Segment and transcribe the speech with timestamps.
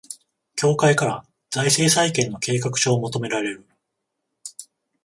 [0.55, 3.67] 協会から財政再建の計画書を求められる